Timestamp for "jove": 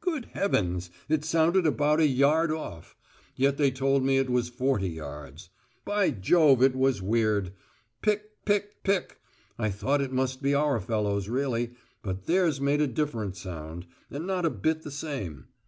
6.10-6.60